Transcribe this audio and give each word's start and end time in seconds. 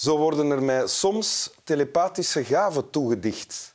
Zo 0.00 0.16
worden 0.18 0.50
er 0.50 0.62
mij 0.62 0.86
soms 0.86 1.50
telepathische 1.64 2.44
gaven 2.44 2.90
toegedicht, 2.90 3.74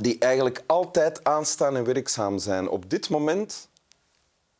die 0.00 0.18
eigenlijk 0.18 0.62
altijd 0.66 1.24
aanstaan 1.24 1.76
en 1.76 1.84
werkzaam 1.84 2.38
zijn. 2.38 2.68
Op 2.68 2.90
dit 2.90 3.08
moment 3.08 3.68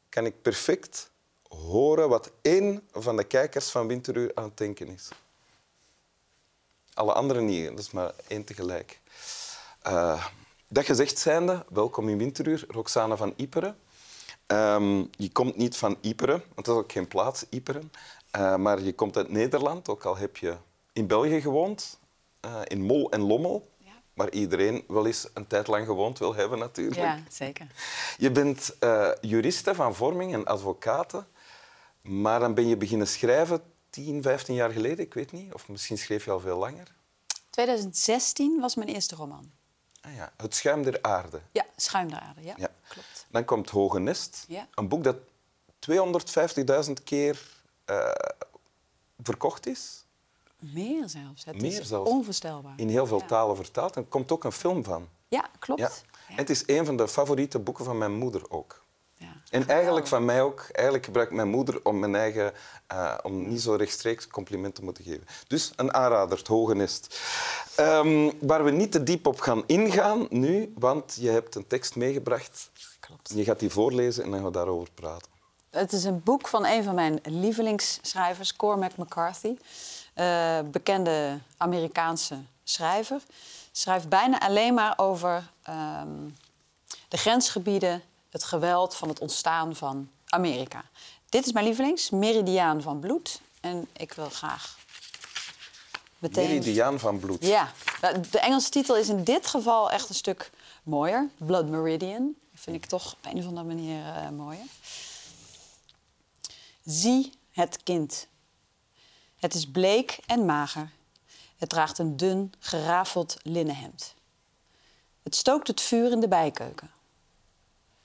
kan 0.09 0.27
ik 0.27 0.43
perfect 0.43 1.11
horen 1.49 2.09
wat 2.09 2.31
één 2.43 2.89
van 2.93 3.17
de 3.17 3.25
kijkers 3.25 3.71
van 3.71 3.87
Winteruur 3.87 4.31
aan 4.35 4.45
het 4.45 4.57
denken 4.57 4.89
is. 4.89 5.09
Alle 6.95 7.13
anderen 7.13 7.45
niet, 7.45 7.69
dat 7.69 7.79
is 7.79 7.91
maar 7.91 8.13
één 8.27 8.45
tegelijk. 8.45 9.01
Uh, 9.87 10.27
dat 10.69 10.85
gezegd 10.85 11.19
zijnde, 11.19 11.65
welkom 11.69 12.09
in 12.09 12.19
Winteruur, 12.19 12.65
Roxane 12.69 13.17
van 13.17 13.35
Iperen. 13.37 13.79
Um, 14.47 15.11
je 15.17 15.33
komt 15.33 15.57
niet 15.57 15.77
van 15.77 15.97
Iperen, 16.01 16.43
want 16.55 16.67
dat 16.67 16.77
is 16.77 16.83
ook 16.83 16.93
geen 16.93 17.09
plaats, 17.09 17.45
Iperen. 17.49 17.93
Uh, 18.37 18.57
maar 18.57 18.81
je 18.81 18.95
komt 18.95 19.17
uit 19.17 19.31
Nederland, 19.31 19.89
ook 19.89 20.05
al 20.05 20.17
heb 20.17 20.37
je 20.37 20.57
in 20.93 21.07
België 21.07 21.41
gewoond, 21.41 21.99
uh, 22.45 22.61
in 22.65 22.83
Mol 22.83 23.11
en 23.11 23.21
Lommel. 23.21 23.71
Ja. 23.79 23.93
Waar 24.15 24.31
iedereen 24.31 24.85
wel 24.89 25.07
eens 25.07 25.29
een 25.35 25.47
tijd 25.47 25.67
lang 25.67 25.87
gewoond 25.87 26.19
wil 26.19 26.35
hebben, 26.35 26.59
natuurlijk. 26.59 27.01
Ja, 27.01 27.23
zeker. 27.29 27.67
Je 28.17 28.31
bent 28.31 28.77
uh, 28.81 29.11
juriste 29.21 29.75
van 29.75 29.95
vorming 29.95 30.33
en 30.33 30.45
advocaten. 30.45 31.27
Maar 32.03 32.41
dan 32.41 32.55
ben 32.55 32.69
je 32.69 32.77
beginnen 32.77 33.07
schrijven 33.07 33.63
10, 33.91 34.23
15 34.23 34.55
jaar 34.55 34.71
geleden, 34.71 35.05
ik 35.05 35.15
weet 35.15 35.33
niet. 35.33 35.55
Of 35.55 35.69
misschien 35.69 35.99
schreef 35.99 36.25
je 36.25 36.31
al 36.31 36.41
veel 36.41 36.59
langer. 36.59 36.95
2016 37.51 38.61
was 38.61 38.75
mijn 38.75 38.89
eerste 38.89 39.15
roman. 39.15 39.53
Ah 40.01 40.15
ja, 40.15 40.33
Het 40.37 40.55
schuim 40.55 40.83
der 40.83 40.99
aarde. 41.03 41.41
Ja, 41.53 41.65
Schuim 41.77 42.09
der 42.09 42.21
aarde, 42.21 42.43
ja. 42.43 42.55
ja. 42.57 42.69
Klopt. 42.89 43.27
Dan 43.31 43.45
komt 43.45 43.71
Hoge 43.71 43.99
Nest, 43.99 44.45
ja. 44.49 44.69
een 44.75 44.89
boek 44.89 45.05
dat 45.05 45.17
250.000 46.87 46.93
keer 47.05 47.54
uh, 47.91 48.11
verkocht 49.23 49.67
is. 49.67 50.05
Meer 50.59 51.09
zelfs. 51.09 51.45
Het 51.45 51.61
Meer 51.61 51.81
is 51.81 51.89
zelfs. 51.89 52.11
onvoorstelbaar. 52.11 52.75
In 52.77 52.89
heel 52.89 53.07
veel 53.07 53.27
talen 53.27 53.57
vertaald. 53.57 53.97
En 53.97 54.03
er 54.03 54.09
komt 54.09 54.33
ook 54.33 54.45
een 54.45 54.53
film 54.53 54.85
van. 54.85 55.09
Ja, 55.29 55.49
klopt. 55.59 55.81
Ja. 55.81 55.91
En 56.29 56.37
het 56.37 56.51
is 56.51 56.63
een 56.67 56.87
van 56.87 56.97
de 56.97 57.09
favoriete 57.09 57.59
boeken 57.59 57.85
van 57.85 57.99
mijn 57.99 58.13
moeder 58.13 58.51
ook. 58.51 58.83
En 59.51 59.69
eigenlijk 59.69 60.07
van 60.07 60.25
mij 60.25 60.43
ook. 60.43 60.67
Eigenlijk 60.73 61.05
gebruikt 61.05 61.33
mijn 61.33 61.49
moeder 61.49 61.85
om 61.85 61.99
mijn 61.99 62.15
eigen... 62.15 62.53
Uh, 62.93 63.19
om 63.23 63.49
niet 63.49 63.61
zo 63.61 63.75
rechtstreeks 63.75 64.27
complimenten 64.27 64.75
te 64.75 64.85
moeten 64.85 65.05
geven. 65.05 65.27
Dus 65.47 65.73
een 65.77 65.95
aanrader, 65.95 66.39
het 66.39 66.47
Hoge 66.47 66.75
Nest. 66.75 67.21
Um, 67.81 68.33
waar 68.41 68.65
we 68.65 68.71
niet 68.71 68.93
te 68.93 69.03
diep 69.03 69.27
op 69.27 69.41
gaan 69.41 69.63
ingaan 69.67 70.27
nu, 70.31 70.73
want 70.79 71.17
je 71.21 71.31
hebt 71.31 71.55
een 71.55 71.67
tekst 71.67 71.97
meegebracht. 71.97 72.71
Klopt. 73.01 73.33
Je 73.35 73.45
gaat 73.45 73.59
die 73.59 73.71
voorlezen 73.71 74.25
en 74.25 74.31
dan 74.31 74.39
gaan 74.39 74.49
we 74.49 74.55
daarover 74.55 74.91
praten. 74.95 75.31
Het 75.75 75.93
is 75.93 76.05
een 76.05 76.23
boek 76.23 76.49
van 76.49 76.67
een 76.67 76.85
van 76.85 76.95
mijn 76.95 77.21
lievelingsschrijvers, 77.23 78.57
Cormac 78.57 78.97
McCarthy. 78.97 79.57
Uh, 80.15 80.59
bekende 80.65 81.39
Amerikaanse 81.57 82.39
schrijver. 82.65 83.21
Schrijft 83.73 84.09
bijna 84.09 84.41
alleen 84.41 84.75
maar 84.75 84.95
over 84.97 85.51
um, 85.69 86.37
de 87.09 87.17
grensgebieden 87.17 88.03
het 88.31 88.45
geweld 88.45 88.95
van 88.95 89.09
het 89.09 89.19
ontstaan 89.19 89.77
van 89.77 90.11
Amerika. 90.29 90.85
Dit 91.29 91.47
is 91.47 91.53
mijn 91.53 91.67
lievelings, 91.67 92.11
Meridiaan 92.11 92.83
van 92.83 92.99
Bloed. 92.99 93.41
En 93.61 93.89
ik 93.93 94.13
wil 94.13 94.31
graag 94.31 94.79
meteen... 96.19 96.49
Meridiaan 96.49 96.99
van 96.99 97.19
Bloed. 97.19 97.47
Ja. 97.47 97.73
De 98.31 98.39
Engelse 98.39 98.71
titel 98.71 98.97
is 98.97 99.09
in 99.09 99.25
dit 99.25 99.47
geval 99.47 99.91
echt 99.91 100.09
een 100.09 100.15
stuk 100.15 100.51
mooier. 100.83 101.29
Blood 101.37 101.69
Meridian. 101.69 102.35
Dat 102.53 102.61
vind 102.63 102.77
ik 102.77 102.87
toch 102.87 103.13
op 103.13 103.33
een 103.33 103.39
of 103.39 103.47
andere 103.47 103.67
manier 103.67 103.99
uh, 103.99 104.29
mooier. 104.29 104.67
Zie 106.85 107.33
het 107.51 107.83
kind. 107.83 108.27
Het 109.37 109.55
is 109.55 109.71
bleek 109.71 110.19
en 110.27 110.45
mager. 110.45 110.91
Het 111.57 111.69
draagt 111.69 111.99
een 111.99 112.17
dun, 112.17 112.53
gerafeld 112.59 113.37
linnenhemd. 113.43 114.15
Het 115.23 115.35
stookt 115.35 115.67
het 115.67 115.81
vuur 115.81 116.11
in 116.11 116.21
de 116.21 116.29
bijkeuken. 116.29 116.91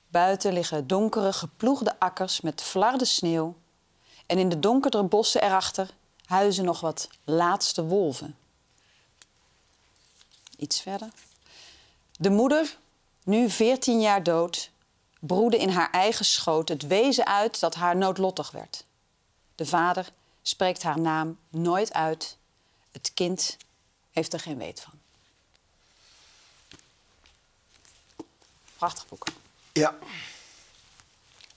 Buiten 0.07 0.53
liggen 0.53 0.87
donkere, 0.87 1.33
geploegde 1.33 1.99
akkers 1.99 2.41
met 2.41 2.61
flarde 2.61 3.05
sneeuw. 3.05 3.55
En 4.25 4.37
in 4.37 4.49
de 4.49 4.59
donkerdere 4.59 5.03
bossen 5.03 5.43
erachter 5.43 5.89
huizen 6.25 6.65
nog 6.65 6.79
wat 6.79 7.09
laatste 7.23 7.83
wolven. 7.83 8.37
Iets 10.57 10.81
verder. 10.81 11.09
De 12.11 12.29
moeder, 12.29 12.77
nu 13.23 13.49
veertien 13.49 14.01
jaar 14.01 14.23
dood, 14.23 14.71
broedde 15.19 15.57
in 15.57 15.69
haar 15.69 15.91
eigen 15.91 16.25
schoot 16.25 16.69
het 16.69 16.87
wezen 16.87 17.25
uit 17.25 17.59
dat 17.59 17.75
haar 17.75 17.95
noodlottig 17.95 18.51
werd. 18.51 18.85
De 19.55 19.65
vader 19.65 20.11
spreekt 20.41 20.83
haar 20.83 20.99
naam 20.99 21.37
nooit 21.49 21.93
uit. 21.93 22.37
Het 22.91 23.13
kind 23.13 23.57
heeft 24.11 24.33
er 24.33 24.39
geen 24.39 24.57
weet 24.57 24.81
van. 24.81 24.93
Prachtig 28.77 29.07
boek. 29.07 29.27
Ja. 29.71 29.97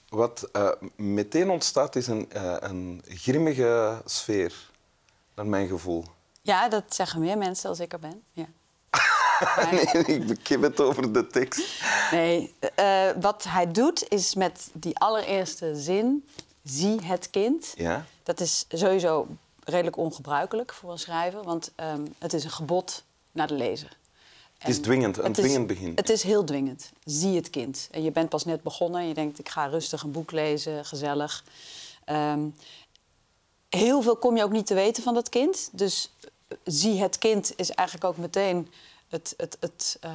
Wat 0.09 0.49
uh, 0.53 0.71
meteen 0.95 1.49
ontstaat 1.49 1.95
is 1.95 2.07
een, 2.07 2.29
uh, 2.35 2.55
een 2.59 3.03
grimmige 3.07 4.01
sfeer, 4.05 4.69
naar 5.33 5.45
mijn 5.45 5.67
gevoel. 5.67 6.05
Ja, 6.41 6.69
dat 6.69 6.95
zeggen 6.95 7.19
meer 7.19 7.37
mensen 7.37 7.69
als 7.69 7.79
ik 7.79 7.93
er 7.93 7.99
ben. 7.99 8.23
Ja. 8.31 8.47
nee, 9.71 10.05
ik 10.05 10.27
bekip 10.27 10.61
het 10.61 10.79
over 10.79 11.13
de 11.13 11.27
tekst. 11.27 11.83
Nee, 12.11 12.53
uh, 12.79 13.09
wat 13.21 13.43
hij 13.47 13.71
doet 13.71 14.05
is 14.09 14.35
met 14.35 14.69
die 14.73 14.97
allereerste 14.97 15.75
zin... 15.75 16.27
zie 16.63 17.01
het 17.01 17.29
kind. 17.29 17.73
Ja. 17.75 18.05
Dat 18.23 18.39
is 18.39 18.65
sowieso 18.69 19.27
redelijk 19.63 19.97
ongebruikelijk 19.97 20.73
voor 20.73 20.91
een 20.91 20.99
schrijver... 20.99 21.43
want 21.43 21.71
um, 21.75 22.15
het 22.19 22.33
is 22.33 22.43
een 22.43 22.51
gebod 22.51 23.03
naar 23.31 23.47
de 23.47 23.53
lezer. 23.53 23.97
Het 24.57 24.71
is 24.71 24.79
dwingend, 24.79 25.17
een 25.17 25.33
dwingend 25.33 25.67
begin. 25.67 25.91
Het 25.95 26.09
is 26.09 26.23
heel 26.23 26.43
dwingend. 26.43 26.91
Zie 27.03 27.35
het 27.35 27.49
kind. 27.49 27.87
En 27.91 28.03
je 28.03 28.11
bent 28.11 28.29
pas 28.29 28.45
net 28.45 28.63
begonnen 28.63 29.01
en 29.01 29.07
je 29.07 29.13
denkt, 29.13 29.39
ik 29.39 29.49
ga 29.49 29.65
rustig 29.65 30.03
een 30.03 30.11
boek 30.11 30.31
lezen, 30.31 30.85
gezellig. 30.85 31.43
Um, 32.09 32.55
heel 33.69 34.01
veel 34.01 34.15
kom 34.15 34.37
je 34.37 34.43
ook 34.43 34.51
niet 34.51 34.65
te 34.65 34.73
weten 34.73 35.03
van 35.03 35.13
dat 35.13 35.29
kind. 35.29 35.69
Dus 35.71 36.11
eh, 36.19 36.57
zie 36.63 37.01
het 37.01 37.17
kind 37.17 37.53
is 37.55 37.71
eigenlijk 37.71 38.07
ook 38.07 38.17
meteen 38.17 38.67
het, 39.13 39.33
het, 39.37 39.57
het, 39.59 39.99
uh, 40.05 40.11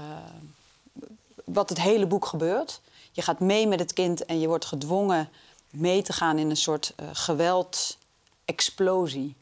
wat 1.45 1.69
het 1.69 1.81
hele 1.81 2.07
boek 2.07 2.27
gebeurt. 2.27 2.81
Je 3.13 3.23
gaat 3.23 3.41
mee 3.41 3.67
met 3.67 3.79
het 3.79 3.93
kind 3.93 4.25
en 4.25 4.41
je 4.41 4.49
wordt 4.49 4.65
gedwongen 4.65 5.29
mee 5.71 6.03
te 6.03 6.13
gaan 6.13 6.39
in 6.39 6.51
een 6.51 6.57
soort 6.57 6.95
uh, 6.97 7.09
geweld-explosie 7.13 9.35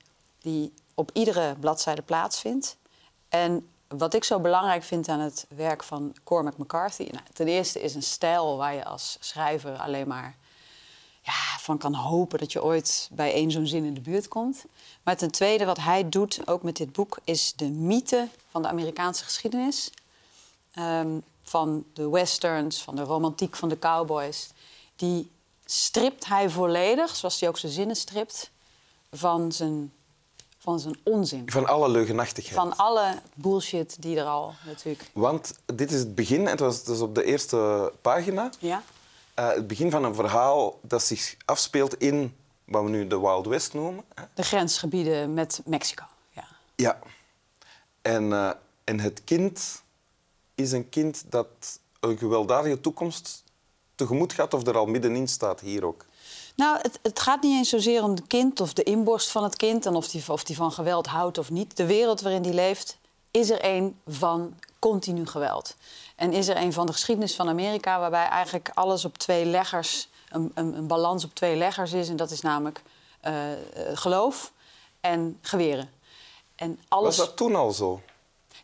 die 0.43 0.73
op 0.95 1.11
iedere 1.13 1.55
bladzijde 1.61 2.03
plaatsvindt. 2.03 2.77
En 3.29 3.69
wat 3.89 4.15
ik 4.15 4.25
zo 4.25 4.41
belangrijk 4.41 4.83
vind 4.83 5.09
aan 5.09 5.21
het 5.21 5.47
werk 5.49 5.83
van 5.83 6.17
Cormac 6.25 6.57
McCarthy... 6.57 7.09
Nou, 7.13 7.25
ten 7.33 7.47
eerste 7.47 7.81
is 7.81 7.95
een 7.95 8.03
stijl 8.03 8.57
waar 8.57 8.75
je 8.75 8.85
als 8.85 9.17
schrijver 9.21 9.77
alleen 9.77 10.09
maar 10.09 10.37
ja, 11.27 11.59
van 11.59 11.79
kan 11.79 11.95
hopen... 11.95 12.39
dat 12.39 12.53
je 12.53 12.63
ooit 12.63 13.09
bij 13.13 13.33
één 13.33 13.51
zo'n 13.51 13.67
zin 13.67 13.85
in 13.85 13.95
de 13.95 14.01
buurt 14.01 14.29
komt. 14.29 14.65
Maar 15.03 15.17
ten 15.17 15.31
tweede, 15.31 15.65
wat 15.65 15.79
hij 15.79 16.09
doet, 16.09 16.41
ook 16.45 16.63
met 16.63 16.77
dit 16.77 16.93
boek... 16.93 17.19
is 17.25 17.53
de 17.57 17.69
mythe 17.69 18.29
van 18.51 18.63
de 18.63 18.69
Amerikaanse 18.69 19.25
geschiedenis. 19.25 19.91
Um, 20.79 21.23
van 21.43 21.85
de 21.93 22.09
westerns, 22.09 22.83
van 22.83 22.97
de 22.97 23.03
romantiek 23.03 23.57
van 23.57 23.69
de 23.69 23.79
cowboys. 23.79 24.51
Die 24.97 25.31
stript 25.65 26.27
hij 26.27 26.51
volledig, 26.51 27.17
zoals 27.17 27.41
hij 27.41 27.49
ook 27.49 27.59
zijn 27.59 27.73
zinnen 27.73 27.97
stript... 27.97 28.51
van 29.13 29.53
zijn 29.53 29.93
van 30.59 30.81
zijn 30.81 30.97
onzin. 31.03 31.51
Van 31.51 31.67
alle 31.67 31.89
leugenachtigheid. 31.89 32.55
Van 32.55 32.77
alle 32.77 33.19
bullshit 33.35 33.97
die 34.03 34.19
er 34.19 34.25
al 34.25 34.55
natuurlijk... 34.65 35.11
Want 35.13 35.55
dit 35.75 35.93
is 35.93 35.99
het 35.99 36.15
begin, 36.15 36.41
en 36.41 36.51
het 36.51 36.61
was 36.61 36.85
dus 36.85 37.01
op 37.01 37.15
de 37.15 37.25
eerste 37.25 37.93
pagina... 38.01 38.51
Ja. 38.59 38.83
Uh, 39.39 39.49
het 39.49 39.67
begin 39.67 39.91
van 39.91 40.05
een 40.05 40.15
verhaal 40.15 40.79
dat 40.83 41.03
zich 41.03 41.37
afspeelt 41.45 41.99
in 41.99 42.37
wat 42.65 42.83
we 42.83 42.89
nu 42.89 43.07
de 43.07 43.21
Wild 43.21 43.47
West 43.47 43.75
noemen. 43.75 44.05
De 44.35 44.43
grensgebieden 44.43 45.35
met 45.35 45.61
Mexico, 45.65 46.05
ja. 46.31 46.45
Ja. 46.77 46.99
En, 48.03 48.25
uh, 48.25 48.51
en 48.85 49.01
het 49.01 49.25
kind 49.25 49.83
is 50.55 50.73
een 50.73 50.89
kind 50.89 51.25
dat 51.29 51.81
een 52.01 52.19
gewelddadige 52.19 52.81
toekomst 52.81 53.45
tegemoet 53.95 54.33
gaat 54.33 54.55
of 54.55 54.67
er 54.67 54.77
al 54.77 54.87
middenin 54.87 55.29
staat, 55.29 55.61
hier 55.61 55.85
ook. 55.85 56.05
Nou, 56.57 56.79
het, 56.83 56.99
het, 57.03 57.21
gaat 57.21 57.43
niet 57.43 57.57
eens 57.57 57.69
zozeer 57.69 58.03
om 58.03 58.11
het 58.11 58.27
kind 58.27 58.61
of 58.61 58.73
de 58.73 58.83
inborst 58.83 59.31
van 59.31 59.43
het 59.43 59.57
kind... 59.57 59.87
en 59.87 59.95
of 59.95 60.09
die, 60.09 60.25
of 60.29 60.45
die 60.45 60.57
van 60.57 60.73
geweld 60.73 61.07
houdt 61.07 61.39
of 61.39 61.51
niet. 61.51 61.77
De 61.77 61.87
wereld 61.87 62.21
waarin 62.21 62.43
die 62.43 62.55
leeft 62.55 62.99
is 63.31 63.51
er 63.51 63.65
een 63.65 64.01
van 64.07 64.55
continu 64.91 65.27
geweld. 65.27 65.77
En 66.17 66.33
is 66.33 66.49
er 66.49 66.57
een 66.57 66.73
van 66.73 66.87
de 66.87 66.93
geschiedenis 66.93 67.35
van 67.35 67.49
Amerika... 67.49 67.99
waarbij 67.99 68.29
eigenlijk 68.29 68.71
alles 68.75 69.05
op 69.05 69.19
twee 69.19 69.45
leggers... 69.45 70.09
een, 70.29 70.51
een, 70.55 70.75
een 70.75 70.87
balans 70.87 71.25
op 71.25 71.35
twee 71.35 71.57
leggers 71.57 71.93
is. 71.93 72.09
En 72.09 72.17
dat 72.17 72.31
is 72.31 72.41
namelijk 72.41 72.83
uh, 73.27 73.33
geloof 73.95 74.53
en 75.01 75.39
geweren. 75.41 75.91
En 76.55 76.81
alles... 76.89 77.17
Was 77.17 77.27
dat 77.27 77.37
toen 77.37 77.55
al 77.55 77.73
zo? 77.73 78.01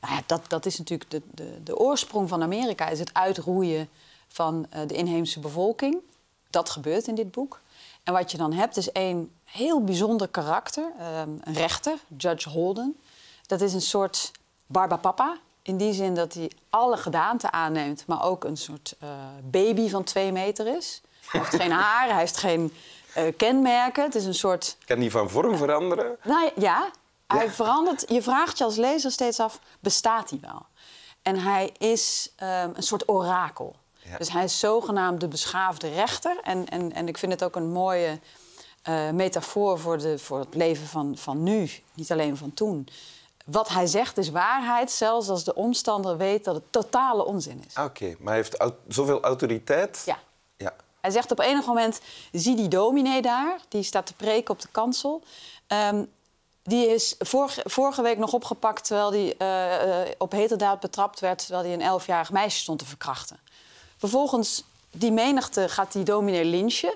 Nou 0.01 0.15
ja, 0.15 0.23
dat, 0.27 0.43
dat 0.49 0.67
is 0.67 0.79
natuurlijk 0.79 1.11
de, 1.11 1.23
de, 1.31 1.63
de 1.63 1.79
oorsprong 1.79 2.29
van 2.29 2.43
Amerika... 2.43 2.89
is 2.89 2.99
het 2.99 3.15
uitroeien 3.15 3.89
van 4.29 4.67
uh, 4.75 4.81
de 4.87 4.95
inheemse 4.95 5.41
bevolking 5.41 5.97
dat 6.51 6.71
gebeurt 6.71 7.07
in 7.07 7.15
dit 7.15 7.31
boek. 7.31 7.61
En 8.03 8.13
wat 8.13 8.31
je 8.31 8.37
dan 8.37 8.53
hebt 8.53 8.77
is 8.77 8.93
één 8.93 9.31
heel 9.45 9.85
bijzonder 9.85 10.29
karakter, 10.29 10.93
ehm, 10.99 11.31
een 11.41 11.55
rechter, 11.55 11.99
Judge 12.17 12.49
Holden. 12.49 13.01
Dat 13.47 13.61
is 13.61 13.75
een 13.75 13.81
soort 13.81 14.31
barbapapa. 14.67 15.39
In 15.63 15.77
die 15.77 15.93
zin 15.93 16.15
dat 16.15 16.35
hij 16.35 16.51
alle 16.71 16.97
gedaanten 16.97 17.53
aanneemt, 17.53 18.07
maar 18.07 18.25
ook 18.25 18.45
een 18.45 18.57
soort 18.57 18.95
eh, 19.01 19.09
baby 19.43 19.89
van 19.89 20.05
twee 20.05 20.33
meter 20.33 20.77
is. 20.77 21.01
Hij 21.27 21.41
heeft 21.41 21.55
geen 21.55 21.71
haar, 21.71 22.09
hij 22.09 22.19
heeft 22.19 22.37
geen 22.37 22.73
eh, 23.15 23.25
kenmerken. 23.37 24.05
Het 24.05 24.15
is 24.15 24.25
een 24.25 24.35
soort. 24.35 24.77
Kan 24.85 24.99
die 24.99 25.11
van 25.11 25.31
vorm 25.31 25.57
veranderen? 25.57 26.17
Nou 26.23 26.51
ja, 26.57 26.91
hij 27.27 27.51
verandert. 27.51 28.05
Je 28.09 28.23
vraagt 28.23 28.59
je 28.59 28.65
als 28.65 28.77
lezer 28.77 29.11
steeds 29.11 29.41
af: 29.41 29.61
bestaat 29.81 30.31
hij 30.31 30.39
wel? 30.41 30.67
En 31.23 31.39
hij 31.39 31.73
is 31.79 32.33
ehm, 32.37 32.71
een 32.75 32.83
soort 32.83 33.09
orakel. 33.09 33.77
Ja. 33.93 34.17
Dus 34.19 34.33
hij 34.33 34.45
is 34.45 34.59
zogenaamd 34.59 35.21
de 35.21 35.29
beschaafde 35.29 35.89
rechter. 35.89 36.41
En, 36.43 36.69
en, 36.69 36.93
en 36.93 37.09
ik 37.09 37.19
vind 37.19 37.33
het 37.33 37.45
ook 37.45 37.57
een 37.57 37.73
mooie 37.73 38.19
eh, 38.83 39.11
metafoor 39.11 39.79
voor, 39.79 39.99
de, 39.99 40.19
voor 40.19 40.39
het 40.39 40.55
leven 40.55 40.87
van, 40.87 41.17
van 41.17 41.43
nu, 41.43 41.71
niet 41.95 42.13
alleen 42.13 42.37
van 42.37 42.55
toen. 42.55 42.89
Wat 43.45 43.69
hij 43.69 43.87
zegt 43.87 44.19
is 44.19 44.31
waarheid, 44.31 44.91
zelfs 44.91 45.29
als 45.29 45.45
de 45.45 45.55
omstander 45.55 46.17
weet 46.17 46.45
dat 46.45 46.55
het 46.55 46.65
totale 46.71 47.25
onzin 47.25 47.65
is. 47.67 47.75
Ah, 47.75 47.85
Oké, 47.85 48.15
maar 48.19 48.33
hij 48.33 48.37
heeft 48.37 48.57
au- 48.57 48.75
zoveel 48.89 49.21
autoriteit. 49.23 50.03
Ja. 50.07 50.19
ja. 50.57 50.75
Hij 51.01 51.11
zegt 51.11 51.31
op 51.31 51.39
enig 51.39 51.67
moment, 51.67 52.01
zie 52.33 52.57
die 52.57 52.69
dominee 52.69 53.23
daar, 53.23 53.61
die 53.69 53.83
staat 53.83 54.07
te 54.07 54.15
preken 54.15 54.55
op 54.55 54.61
de 54.61 54.69
kansel. 54.71 55.23
Ehm, 55.67 56.05
die 56.63 56.87
is 56.87 57.15
vorige, 57.19 57.63
vorige 57.65 58.03
week 58.03 58.19
nog 58.19 58.33
opgepakt 58.33 58.85
terwijl 58.85 59.13
hij 59.13 59.35
eh, 59.39 60.03
eh, 60.03 60.09
op 60.19 60.33
heterdaad 60.33 60.81
betrapt 60.81 61.21
werd... 61.21 61.39
terwijl 61.39 61.65
hij 61.65 61.73
een 61.75 61.81
elfjarig 61.83 62.31
meisje 62.31 62.59
stond 62.61 62.79
te 62.79 62.87
verkrachten. 62.87 63.39
Vervolgens, 63.97 64.63
die 64.91 65.13
menigte 65.13 65.69
gaat 65.69 65.93
die 65.93 66.03
dominee 66.05 66.45
lynchen. 66.45 66.95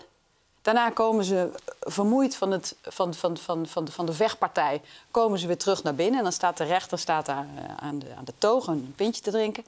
Daarna 0.62 0.90
komen 0.90 1.25
ze 1.25 1.50
vermoeid 1.86 2.36
van, 2.36 2.50
het, 2.50 2.76
van, 2.82 3.14
van, 3.14 3.36
van, 3.36 3.66
van, 3.66 3.88
van 3.88 4.06
de 4.06 4.12
vechtpartij... 4.12 4.82
komen 5.10 5.38
ze 5.38 5.46
weer 5.46 5.58
terug 5.58 5.82
naar 5.82 5.94
binnen. 5.94 6.16
En 6.18 6.22
dan 6.22 6.32
staat 6.32 6.56
de 6.56 6.64
rechter 6.64 6.98
staat 6.98 7.26
daar 7.26 7.46
eh, 7.56 7.76
aan, 7.76 7.98
de, 7.98 8.14
aan 8.16 8.24
de 8.24 8.32
toog 8.38 8.66
een 8.66 8.92
pintje 8.96 9.22
te 9.22 9.30
drinken. 9.30 9.64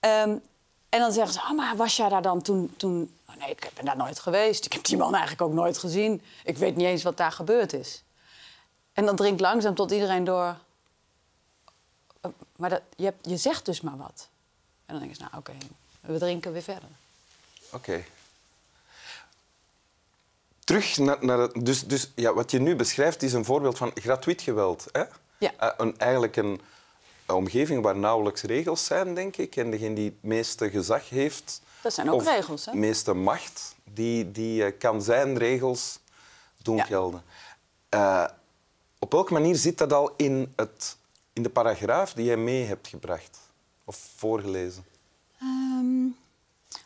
Ehm, 0.00 0.36
en 0.88 1.00
dan 1.00 1.12
zeggen 1.12 1.32
ze, 1.32 1.40
ah, 1.40 1.50
maar 1.50 1.76
was 1.76 1.96
jij 1.96 2.08
daar 2.08 2.22
dan 2.22 2.42
toen... 2.42 2.74
toen... 2.76 3.14
Oh, 3.28 3.36
nee, 3.36 3.50
ik 3.50 3.70
ben 3.74 3.84
daar 3.84 3.96
nooit 3.96 4.18
geweest. 4.20 4.64
Ik 4.64 4.72
heb 4.72 4.84
die 4.84 4.96
man 4.96 5.12
eigenlijk 5.12 5.42
ook 5.42 5.52
nooit 5.52 5.78
gezien. 5.78 6.22
Ik 6.44 6.56
weet 6.58 6.76
niet 6.76 6.86
eens 6.86 7.02
wat 7.02 7.16
daar 7.16 7.32
gebeurd 7.32 7.72
is. 7.72 8.02
En 8.92 9.04
dan 9.06 9.16
drinkt 9.16 9.40
langzaam 9.40 9.74
tot 9.74 9.90
iedereen 9.90 10.24
door... 10.24 10.56
"Eh, 12.20 12.30
Maar 12.56 12.70
dat, 12.70 12.80
je, 12.96 13.04
hebt, 13.04 13.28
je 13.28 13.36
zegt 13.36 13.64
dus 13.66 13.80
maar 13.80 13.96
wat. 13.96 14.28
En 14.86 14.94
dan 14.94 15.02
denk 15.02 15.16
je, 15.16 15.22
nou 15.22 15.36
oké, 15.36 15.52
we 16.00 16.18
drinken 16.18 16.52
weer 16.52 16.62
verder. 16.62 16.88
Oké. 17.70 18.04
Terug 20.64 20.98
naar, 20.98 21.16
naar 21.20 21.38
het... 21.38 21.66
Dus, 21.66 21.86
dus 21.86 22.12
ja, 22.14 22.34
wat 22.34 22.50
je 22.50 22.60
nu 22.60 22.76
beschrijft 22.76 23.22
is 23.22 23.32
een 23.32 23.44
voorbeeld 23.44 23.78
van 23.78 23.90
gratuit 23.94 24.42
geweld. 24.42 24.86
Hè? 24.92 25.02
Ja. 25.38 25.52
Eh, 25.56 25.68
een, 25.76 25.98
eigenlijk 25.98 26.36
een, 26.36 26.60
een 27.26 27.34
omgeving 27.34 27.82
waar 27.82 27.96
nauwelijks 27.96 28.42
regels 28.42 28.84
zijn, 28.84 29.14
denk 29.14 29.36
ik. 29.36 29.56
En 29.56 29.70
degene 29.70 29.94
die 29.94 30.04
het 30.04 30.22
meeste 30.22 30.70
gezag 30.70 31.08
heeft... 31.08 31.60
Dat 31.82 31.94
zijn 31.94 32.10
ook 32.10 32.14
of 32.20 32.26
regels, 32.26 32.64
hè? 32.66 32.74
meeste 32.74 33.12
macht, 33.14 33.74
die, 33.84 34.30
die 34.30 34.64
eh, 34.64 34.78
kan 34.78 35.02
zijn 35.02 35.38
regels 35.38 35.98
doen 36.62 36.76
Ja. 36.76 36.84
gelden. 36.84 37.22
Eh, 37.88 38.24
op 38.98 39.12
welke 39.12 39.32
manier 39.32 39.56
zit 39.56 39.78
dat 39.78 39.92
al 39.92 40.12
in, 40.16 40.52
het, 40.56 40.96
in 41.32 41.42
de 41.42 41.50
paragraaf 41.50 42.12
die 42.12 42.24
jij 42.24 42.36
mee 42.36 42.64
hebt 42.64 42.88
gebracht? 42.88 43.38
Of 43.84 44.08
voorgelezen? 44.16 44.84
Ehm, 45.40 46.02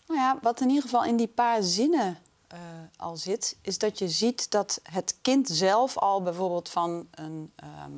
nou 0.07 0.21
ja, 0.21 0.39
wat 0.43 0.61
in 0.61 0.69
ieder 0.69 0.83
geval 0.83 1.05
in 1.05 1.17
die 1.17 1.29
paar 1.29 1.63
zinnen 1.63 2.19
eh, 2.49 2.59
al 2.97 3.17
zit, 3.17 3.57
is 3.63 3.79
dat 3.79 3.99
je 3.99 4.09
ziet 4.09 4.51
dat 4.51 4.81
het 4.83 5.19
kind 5.23 5.49
zelf 5.49 5.99
al 5.99 6.23
bijvoorbeeld 6.23 6.69
van 6.69 7.07
een, 7.11 7.53
ehm, 7.57 7.93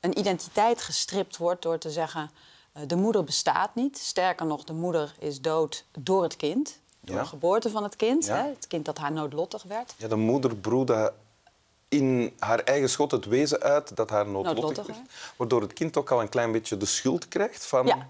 een 0.00 0.18
identiteit 0.18 0.82
gestript 0.82 1.36
wordt 1.36 1.62
door 1.62 1.78
te 1.78 1.90
zeggen: 1.90 2.30
eh, 2.72 2.82
de 2.86 2.96
moeder 2.96 3.24
bestaat 3.24 3.74
niet. 3.74 3.98
Sterker 3.98 4.46
nog, 4.46 4.64
de 4.64 4.72
moeder 4.72 5.14
is 5.18 5.40
dood 5.40 5.84
door 5.98 6.22
het 6.22 6.36
kind, 6.36 6.78
door 7.00 7.16
Ja. 7.16 7.22
de 7.22 7.28
geboorte 7.28 7.70
van 7.70 7.82
het 7.82 7.96
kind, 7.96 8.24
Ja. 8.26 8.36
hè, 8.36 8.48
het 8.48 8.66
kind 8.66 8.84
dat 8.84 8.98
haar 8.98 9.12
noodlottig 9.12 9.62
werd. 9.62 9.94
Ja, 9.98 10.08
de 10.08 10.16
moeder 10.16 10.56
broedde 10.56 11.12
in 11.88 12.32
haar 12.38 12.58
eigen 12.58 12.88
schot 12.90 13.10
het 13.10 13.24
wezen 13.24 13.60
uit 13.60 13.96
dat 13.96 14.10
haar 14.10 14.26
noodlottig 14.26 14.62
Noodlottig, 14.62 14.86
werd. 14.96 15.08
Waardoor 15.36 15.60
het 15.60 15.72
kind 15.72 15.96
ook 15.96 16.10
al 16.10 16.20
een 16.20 16.28
klein 16.28 16.52
beetje 16.52 16.76
de 16.76 16.86
schuld 16.86 17.28
krijgt 17.28 17.66
van... 17.66 17.86
Ja. 17.86 18.08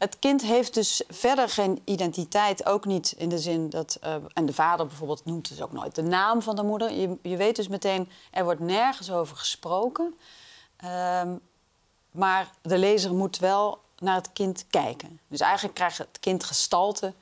Het 0.00 0.18
kind 0.18 0.42
heeft 0.42 0.74
dus 0.74 1.02
verder 1.08 1.48
geen 1.48 1.82
identiteit, 1.84 2.66
ook 2.66 2.84
niet 2.84 3.14
in 3.16 3.28
de 3.28 3.38
zin 3.38 3.70
dat... 3.70 3.98
eh, 4.00 4.14
en 4.32 4.46
de 4.46 4.52
vader 4.52 4.86
bijvoorbeeld 4.86 5.24
noemt 5.24 5.48
dus 5.48 5.62
ook 5.62 5.72
nooit 5.72 5.94
de 5.94 6.02
naam 6.02 6.42
van 6.42 6.56
de 6.56 6.62
moeder. 6.62 6.92
Je, 6.92 7.16
je 7.22 7.36
weet 7.36 7.56
dus 7.56 7.68
meteen, 7.68 8.08
er 8.30 8.44
wordt 8.44 8.60
nergens 8.60 9.10
over 9.10 9.36
gesproken. 9.36 10.14
Ehm, 10.76 11.36
maar 12.10 12.50
de 12.62 12.78
lezer 12.78 13.14
moet 13.14 13.38
wel 13.38 13.80
naar 13.98 14.14
het 14.14 14.32
kind 14.32 14.66
kijken. 14.70 15.20
Dus 15.28 15.40
eigenlijk 15.40 15.74
krijgt 15.74 15.98
het 15.98 16.20
kind 16.20 16.44
gestalte 16.44 17.14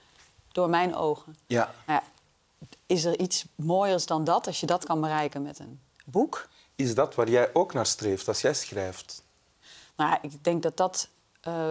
door 0.52 0.68
mijn 0.68 0.94
ogen. 0.94 1.36
Ja. 1.46 1.74
Nou 1.86 2.00
ja, 2.00 2.02
is 2.86 3.04
er 3.04 3.18
iets 3.18 3.44
mooiers 3.54 4.06
dan 4.06 4.24
dat, 4.24 4.46
als 4.46 4.60
je 4.60 4.66
dat 4.66 4.84
kan 4.84 5.00
bereiken 5.00 5.42
met 5.42 5.58
een 5.58 5.80
boek? 6.04 6.48
Is 6.76 6.94
dat 6.94 7.14
waar 7.14 7.30
jij 7.30 7.50
ook 7.52 7.72
naar 7.72 7.86
streeft 7.86 8.28
als 8.28 8.40
jij 8.40 8.54
schrijft? 8.54 9.22
Nou, 9.96 10.18
ik 10.22 10.44
denk 10.44 10.62
dat 10.62 10.76
dat 10.76 11.08
eh, 11.40 11.70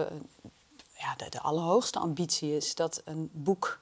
ja, 1.08 1.24
de, 1.24 1.30
de 1.30 1.40
allerhoogste 1.40 1.98
ambitie 1.98 2.56
is. 2.56 2.74
Dat 2.74 3.02
een 3.04 3.30
boek 3.32 3.78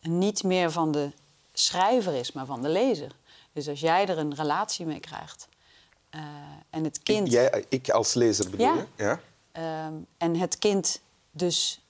niet 0.00 0.42
meer 0.42 0.70
van 0.70 0.92
de 0.92 1.12
schrijver 1.52 2.14
is, 2.14 2.32
maar 2.32 2.46
van 2.46 2.62
de 2.62 2.68
lezer. 2.68 3.12
Dus 3.52 3.68
als 3.68 3.80
jij 3.80 4.06
er 4.08 4.18
een 4.18 4.34
relatie 4.34 4.86
mee 4.86 5.00
krijgt 5.00 5.48
eh, 6.10 6.20
en 6.70 6.84
het 6.84 7.02
kind... 7.02 7.26
Ik, 7.26 7.32
jij, 7.32 7.64
ik 7.68 7.90
als 7.90 8.14
lezer 8.14 8.50
bedoel 8.50 8.66
Ja. 8.66 8.74
je? 8.74 8.86
Ja. 8.96 9.20
Ehm, 9.52 9.94
en 10.16 10.36
het 10.36 10.58
kind 10.58 11.00
dus 11.30 11.80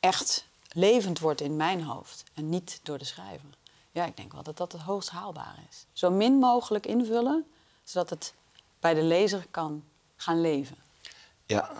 echt 0.00 0.46
levend 0.72 1.18
wordt 1.18 1.40
in 1.40 1.56
mijn 1.56 1.82
hoofd 1.82 2.24
en 2.34 2.48
niet 2.48 2.80
door 2.82 2.98
de 2.98 3.04
schrijver. 3.04 3.48
Ja, 3.90 4.04
ik 4.04 4.16
denk 4.16 4.32
wel 4.32 4.42
dat 4.42 4.56
dat 4.56 4.72
het 4.72 4.80
hoogst 4.80 5.10
haalbaar 5.10 5.58
is. 5.70 5.86
Zo 5.92 6.10
min 6.10 6.32
mogelijk 6.38 6.86
invullen, 6.86 7.46
zodat 7.84 8.10
het 8.10 8.34
bij 8.80 8.94
de 8.94 9.02
lezer 9.02 9.46
kan 9.50 9.84
gaan 10.16 10.40
leven. 10.40 10.76
Ja. 11.46 11.70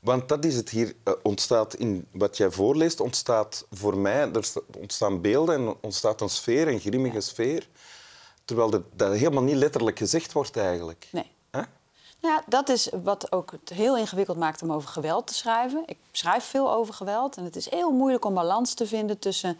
Want 0.00 0.28
dat 0.28 0.44
is 0.44 0.56
het 0.56 0.68
hier, 0.70 0.94
eh, 1.04 1.12
ontstaat 1.22 1.74
in 1.74 2.06
wat 2.12 2.36
jij 2.36 2.50
voorleest, 2.50 3.00
ontstaat 3.00 3.66
voor 3.70 3.96
mij, 3.98 4.30
er 4.32 4.44
sta- 4.44 4.60
ontstaan 4.78 5.20
beelden 5.20 5.54
en 5.54 5.74
ontstaat 5.80 6.20
een 6.20 6.28
sfeer, 6.28 6.68
een 6.68 6.80
grimmige 6.80 7.20
sfeer. 7.20 7.68
Terwijl 8.44 8.70
dat, 8.70 8.82
dat 8.92 9.12
helemaal 9.12 9.42
niet 9.42 9.56
letterlijk 9.56 9.98
gezegd 9.98 10.32
wordt 10.32 10.56
eigenlijk. 10.56 11.08
Nee. 11.12 11.30
Nou 12.22 12.34
ja, 12.34 12.42
dat 12.46 12.68
is 12.68 12.88
wat 13.02 13.32
ook 13.32 13.50
het 13.50 13.68
heel 13.68 13.96
ingewikkeld 13.96 14.36
maakt 14.38 14.62
om 14.62 14.72
over 14.72 14.88
geweld 14.88 15.26
te 15.26 15.34
schrijven. 15.34 15.82
Ik 15.86 15.96
schrijf 16.12 16.44
veel 16.44 16.72
over 16.72 16.94
geweld 16.94 17.36
en 17.36 17.44
het 17.44 17.56
is 17.56 17.70
heel 17.70 17.90
moeilijk 17.90 18.24
om 18.24 18.34
balans 18.34 18.74
te 18.74 18.86
vinden 18.86 19.18
tussen 19.18 19.58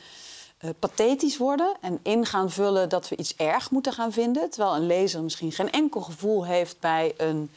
eh, 0.59 0.71
pathetisch 0.79 1.37
worden 1.37 1.77
en 1.81 2.01
in 2.03 2.27
gaan 2.27 2.51
vullen 2.51 2.89
dat 2.89 3.09
we 3.09 3.17
iets 3.17 3.37
erg 3.37 3.71
moeten 3.71 3.93
gaan 3.93 4.13
vinden. 4.13 4.51
Terwijl 4.51 4.75
een 4.77 4.87
lezer 4.87 5.23
misschien 5.23 5.53
geen 5.53 5.71
enkel 5.71 6.01
gevoel 6.01 6.47
heeft 6.47 6.81
bij 6.81 7.15
een, 7.17 7.51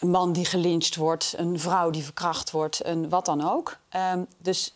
een 0.00 0.10
man 0.10 0.32
die 0.32 0.44
gelyncht 0.44 0.96
wordt, 0.96 1.34
een 1.36 1.60
vrouw 1.60 1.90
die 1.90 2.04
verkracht 2.04 2.50
wordt, 2.50 2.86
een 2.86 3.08
wat 3.08 3.24
dan 3.24 3.50
ook. 3.50 3.76
Ehm, 3.88 4.22
dus 4.38 4.74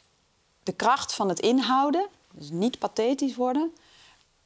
de 0.63 0.73
kracht 0.73 1.15
van 1.15 1.29
het 1.29 1.41
inhouden, 1.41 2.07
dus 2.33 2.51
niet 2.51 2.79
pathetisch 2.79 3.37
worden, 3.37 3.73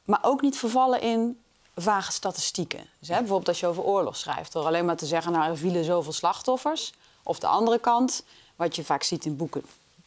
maar 0.03 0.19
ook 0.21 0.41
niet 0.41 0.57
vervallen 0.57 1.01
in 1.01 1.39
vage 1.75 2.11
statistieken. 2.11 2.85
Dus, 2.99 3.07
hè, 3.07 3.17
bijvoorbeeld 3.17 3.47
als 3.47 3.59
je 3.59 3.67
over 3.67 3.83
oorlog 3.83 4.15
schrijft, 4.15 4.51
door 4.51 4.65
alleen 4.65 4.85
maar 4.85 4.97
te 4.97 5.05
zeggen, 5.05 5.31
nou 5.31 5.49
er 5.49 5.57
vielen 5.57 5.83
zoveel 5.83 6.13
slachtoffers. 6.13 6.93
Of 7.23 7.39
de 7.39 7.47
andere 7.47 7.79
kant, 7.79 8.23
wat 8.55 8.75
je 8.75 8.83
vaak 8.83 9.03
ziet 9.03 9.25
in 9.25 9.35
boeken 9.35 9.63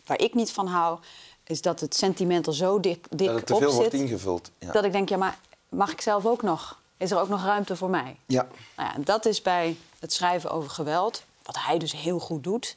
waar 0.06 0.20
ik 0.20 0.34
niet 0.34 0.52
van 0.52 0.66
hou, 0.66 0.98
is 1.44 1.62
dat 1.62 1.80
het 1.80 1.94
sentiment 1.94 2.46
er 2.46 2.54
zo 2.54 2.80
dik, 2.80 3.06
dik 3.10 3.26
Dat 3.26 3.36
het 3.36 3.46
te 3.46 3.56
veel 3.56 3.72
wordt 3.72 3.92
ingevuld. 3.92 4.50
Ja. 4.58 4.72
Dat 4.72 4.84
ik 4.84 4.92
denk, 4.92 5.08
ja, 5.08 5.16
maar 5.16 5.38
mag 5.68 5.92
ik 5.92 6.00
zelf 6.00 6.26
ook 6.26 6.42
nog? 6.42 6.80
Is 6.96 7.10
er 7.10 7.20
ook 7.20 7.28
nog 7.28 7.44
ruimte 7.44 7.76
voor 7.76 7.90
mij? 7.90 8.16
ja. 8.26 8.48
Nou 8.76 8.88
ja, 8.88 8.94
en 8.94 9.04
dat 9.04 9.26
is 9.26 9.42
bij 9.42 9.76
het 10.02 10.12
schrijven 10.12 10.50
over 10.50 10.70
geweld, 10.70 11.24
wat 11.42 11.56
hij 11.58 11.78
dus 11.78 11.92
heel 11.92 12.18
goed 12.18 12.44
doet. 12.44 12.76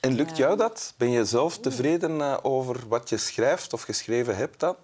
En 0.00 0.12
lukt 0.12 0.36
jou 0.36 0.56
dat? 0.56 0.94
Ben 0.96 1.10
je 1.10 1.24
zelf 1.24 1.58
tevreden 1.58 2.20
eh, 2.20 2.36
over 2.42 2.88
wat 2.88 3.08
je 3.08 3.16
schrijft 3.16 3.72
of 3.72 3.82
geschreven 3.82 4.36
hebt 4.36 4.60
dan? 4.60 4.76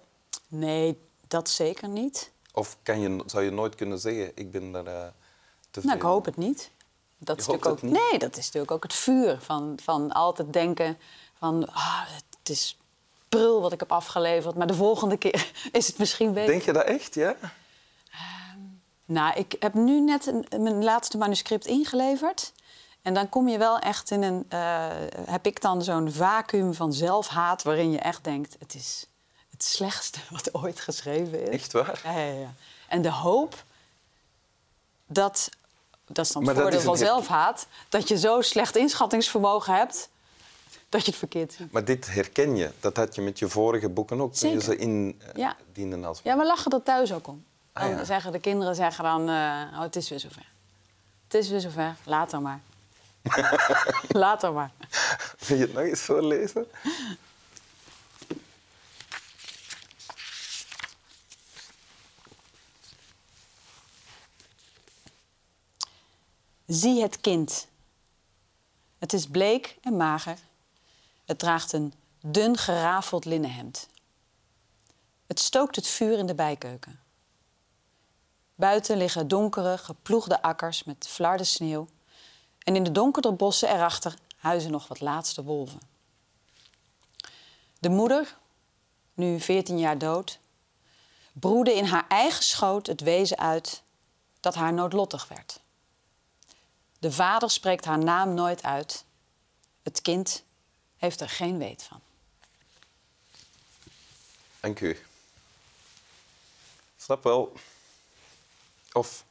Nee, 0.47 0.99
dat 1.27 1.49
zeker 1.49 1.87
niet. 1.87 2.31
Of 2.53 2.77
kan 2.83 2.99
je, 2.99 3.23
zou 3.25 3.43
je 3.43 3.51
nooit 3.51 3.75
kunnen 3.75 3.99
zeggen, 3.99 4.31
ik 4.35 4.51
ben 4.51 4.71
daar 4.71 4.85
eh 4.85 5.07
tevreden 5.71 5.83
Nou, 5.83 5.95
ik 5.95 6.01
hoop 6.01 6.25
het 6.25 6.37
niet. 6.37 6.71
Dat 7.17 7.39
is 7.39 7.47
natuurlijk 7.47 7.71
ook, 7.71 7.81
niet? 7.81 7.91
Nee, 7.91 8.19
dat 8.19 8.37
is 8.37 8.45
natuurlijk 8.45 8.71
ook 8.71 8.83
het 8.83 8.93
vuur 8.93 9.37
van, 9.41 9.79
van 9.83 10.11
altijd 10.11 10.53
denken 10.53 10.97
van... 11.37 11.67
Ah, 11.73 12.01
het 12.39 12.49
is 12.49 12.77
prul 13.29 13.61
wat 13.61 13.73
ik 13.73 13.79
heb 13.79 13.91
afgeleverd, 13.91 14.55
maar 14.55 14.67
de 14.67 14.73
volgende 14.73 15.17
keer 15.17 15.51
is 15.71 15.87
het 15.87 15.97
misschien 15.97 16.33
beter. 16.33 16.51
Denk 16.51 16.63
je 16.63 16.73
dat 16.73 16.85
echt, 16.85 17.15
ja? 17.15 17.35
Nou, 19.13 19.33
ik 19.35 19.55
heb 19.59 19.73
nu 19.73 20.01
net 20.01 20.27
een, 20.27 20.45
mijn 20.63 20.83
laatste 20.83 21.17
manuscript 21.17 21.65
ingeleverd. 21.65 22.53
En 23.01 23.13
dan 23.13 23.29
kom 23.29 23.47
je 23.47 23.57
wel 23.57 23.79
echt 23.79 24.11
in 24.11 24.23
een... 24.23 24.45
eh, 24.49 24.87
heb 25.25 25.45
ik 25.45 25.61
dan 25.61 25.83
zo'n 25.83 26.11
vacuüm 26.11 26.73
van 26.73 26.93
zelfhaat... 26.93 27.63
waarin 27.63 27.91
je 27.91 27.99
echt 27.99 28.23
denkt, 28.23 28.55
het 28.59 28.73
is, 28.75 29.07
het 29.49 29.63
slechtste 29.63 30.19
wat 30.29 30.53
ooit 30.53 30.79
geschreven 30.79 31.41
is. 31.41 31.49
Echt 31.49 31.71
waar? 31.71 32.01
Ja, 32.03 32.19
ja, 32.19 32.33
ja. 32.33 32.53
En 32.87 33.01
de 33.01 33.11
hoop 33.11 33.63
dat, 35.07 35.49
dat 36.07 36.25
is 36.25 36.31
dan 36.31 36.43
Maar 36.43 36.55
het 36.55 36.63
dat 36.63 36.71
voordeel 36.71 36.95
van 36.95 37.05
zelfhaat, 37.05 37.67
dat 37.89 38.07
je 38.07 38.17
zo 38.17 38.41
slecht 38.41 38.75
inschattingsvermogen 38.75 39.75
hebt 39.75 40.09
dat 40.89 41.01
je 41.01 41.09
het 41.09 41.19
verkeerd 41.19 41.53
ziet. 41.53 41.71
Maar 41.71 41.85
dit 41.85 42.13
herken 42.13 42.55
je. 42.55 42.71
Dat 42.79 42.97
had 42.97 43.15
je 43.15 43.21
met 43.21 43.39
je 43.39 43.47
vorige 43.47 43.89
boeken 43.89 44.21
ook. 44.21 44.33
Toen 44.33 44.49
je 44.49 44.59
Zeker. 44.59 44.75
ze 44.75 44.81
in 44.81 45.21
eh, 45.35 46.05
als... 46.05 46.19
Ja, 46.23 46.37
we 46.37 46.45
lachen 46.45 46.71
er 46.71 46.83
thuis 46.83 47.13
ook 47.13 47.27
om. 47.27 47.43
Dan 47.73 47.83
Ah, 47.83 47.89
ja. 47.89 48.03
zeggen 48.03 48.31
de 48.31 48.39
kinderen 48.39 48.75
zeggen 48.75 49.03
dan, 49.03 49.29
eh, 49.29 49.67
oh, 49.73 49.79
het 49.81 49.95
is 49.95 50.09
weer 50.09 50.19
zover. 50.19 50.45
Het 51.23 51.33
is 51.33 51.49
weer 51.49 51.59
zover, 51.59 51.95
later 52.03 52.41
maar. 52.41 52.59
later 54.09 54.53
maar. 54.53 54.71
Wil 55.47 55.57
je 55.57 55.63
het 55.63 55.73
nog 55.73 55.83
eens 55.83 56.01
voorlezen? 56.01 56.67
Zie 66.65 67.01
het 67.01 67.21
kind. 67.21 67.67
Het 68.99 69.13
is 69.13 69.27
bleek 69.27 69.77
en 69.81 69.97
mager. 69.97 70.37
Het 71.25 71.39
draagt 71.39 71.73
een 71.73 71.93
dun 72.21 72.57
gerafeld 72.57 73.25
linnenhemd. 73.25 73.87
Het 75.27 75.39
stookt 75.39 75.75
het 75.75 75.87
vuur 75.87 76.17
in 76.17 76.25
de 76.25 76.35
bijkeuken. 76.35 76.99
Buiten 78.55 78.97
liggen 78.97 79.27
donkere, 79.27 79.77
geploegde 79.77 80.41
akkers 80.41 80.83
met 80.83 81.07
flarde 81.07 81.43
sneeuw. 81.43 81.87
En 82.59 82.75
in 82.75 82.83
de 82.83 82.91
donkere 82.91 83.31
bossen 83.31 83.69
erachter 83.69 84.15
huizen 84.37 84.71
nog 84.71 84.87
wat 84.87 84.99
laatste 84.99 85.43
wolven. 85.43 85.79
De 87.79 87.89
moeder, 87.89 88.37
nu 89.13 89.39
14 89.39 89.79
jaar 89.79 89.97
dood, 89.97 90.39
broedde 91.33 91.73
in 91.73 91.85
haar 91.85 92.07
eigen 92.07 92.43
schoot 92.43 92.87
het 92.87 93.01
wezen 93.01 93.37
uit 93.37 93.81
dat 94.39 94.55
haar 94.55 94.73
noodlottig 94.73 95.27
werd. 95.27 95.59
De 96.99 97.11
vader 97.11 97.49
spreekt 97.49 97.85
haar 97.85 98.03
naam 98.03 98.33
nooit 98.33 98.63
uit. 98.63 99.05
Het 99.81 100.01
kind 100.01 100.43
heeft 100.97 101.21
er 101.21 101.29
geen 101.29 101.57
weet 101.57 101.83
van. 101.83 101.99
Dank 104.59 104.79
u. 104.79 104.99
Slap 106.97 107.23
wel. 107.23 107.53
Of, 108.93 109.25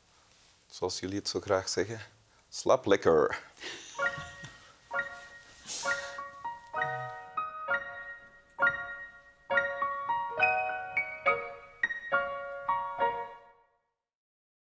zoals 0.71 1.01
jullie 1.01 1.19
het 1.19 1.29
zo 1.29 1.41
graag 1.41 1.69
zeggen, 1.69 2.01
slap 2.49 2.87
lekker. 2.87 3.43